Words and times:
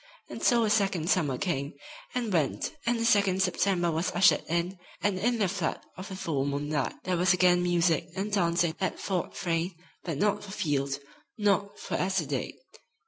And 0.29 0.41
so 0.41 0.63
a 0.63 0.69
second 0.71 1.11
summer 1.11 1.37
came 1.37 1.73
and 2.15 2.33
went 2.33 2.75
and 2.87 2.97
a 2.99 3.05
second 3.05 3.43
September 3.43 3.91
was 3.91 4.09
ushered 4.13 4.43
in, 4.49 4.79
and 4.99 5.19
in 5.19 5.37
the 5.37 5.47
flood 5.47 5.79
of 5.95 6.09
the 6.09 6.15
full 6.15 6.43
moonlight 6.43 6.95
there 7.03 7.17
was 7.17 7.33
again 7.35 7.61
music 7.61 8.07
and 8.15 8.31
dancing 8.31 8.73
at 8.81 8.99
Fort 8.99 9.37
Frayne, 9.37 9.75
but 10.03 10.17
not 10.17 10.43
for 10.43 10.49
Field, 10.51 10.97
not 11.37 11.77
for 11.77 11.93
Esther 11.97 12.25
Dade. 12.25 12.55